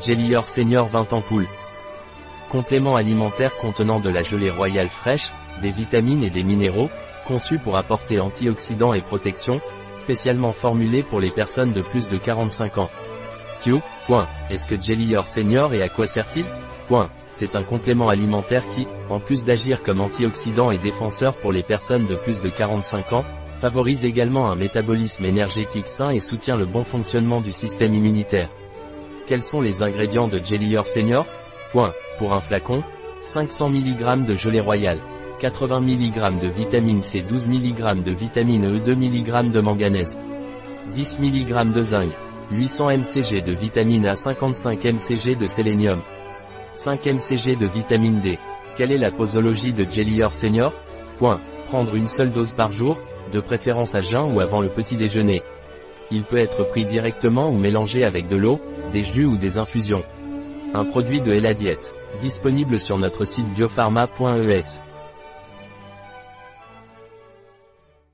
[0.00, 1.48] Jellier Senior 20 ampoules.
[2.50, 5.30] Complément alimentaire contenant de la gelée royale fraîche,
[5.60, 6.90] des vitamines et des minéraux,
[7.26, 9.60] conçu pour apporter antioxydants et protection,
[9.92, 12.90] spécialement formulé pour les personnes de plus de 45 ans.
[13.62, 13.74] Q.
[14.06, 14.28] Point.
[14.50, 16.46] Est-ce que Jellier Senior et à quoi sert-il.
[17.30, 22.06] C'est un complément alimentaire qui, en plus d'agir comme antioxydant et défenseur pour les personnes
[22.06, 23.24] de plus de 45 ans,
[23.58, 28.48] favorise également un métabolisme énergétique sain et soutient le bon fonctionnement du système immunitaire.
[29.28, 31.26] Quels sont les ingrédients de Jellier Senior?
[31.70, 31.92] Point.
[32.16, 32.82] Pour un flacon,
[33.20, 35.00] 500 mg de gelée royale,
[35.38, 40.18] 80 mg de vitamine C, 12 mg de vitamine E, 2 mg de manganèse,
[40.94, 42.10] 10 mg de zinc,
[42.52, 46.00] 800 mcg de vitamine A, 55 mcg de sélénium,
[46.72, 48.38] 5 mcg de vitamine D.
[48.78, 50.72] Quelle est la posologie de Jellier Senior?
[51.18, 51.42] Point.
[51.66, 52.96] Prendre une seule dose par jour,
[53.30, 55.42] de préférence à jeun ou avant le petit déjeuner.
[56.10, 58.60] Il peut être pris directement ou mélangé avec de l'eau,
[58.92, 60.02] des jus ou des infusions.
[60.74, 61.94] Un produit de Eladiette.
[62.20, 64.87] Disponible sur notre site biopharma.es.